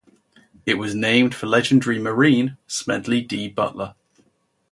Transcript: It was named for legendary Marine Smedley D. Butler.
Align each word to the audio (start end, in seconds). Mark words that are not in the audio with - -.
It 0.65 0.79
was 0.79 0.95
named 0.95 1.35
for 1.35 1.45
legendary 1.45 1.99
Marine 1.99 2.57
Smedley 2.65 3.21
D. 3.21 3.47
Butler. 3.47 3.93